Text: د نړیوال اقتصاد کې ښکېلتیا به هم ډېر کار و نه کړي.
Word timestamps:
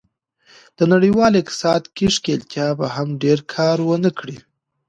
د 0.77 0.79
نړیوال 0.93 1.33
اقتصاد 1.41 1.83
کې 1.95 2.05
ښکېلتیا 2.15 2.67
به 2.79 2.87
هم 2.95 3.09
ډېر 3.23 3.39
کار 3.53 3.77
و 3.83 3.89
نه 4.03 4.11
کړي. 4.19 4.37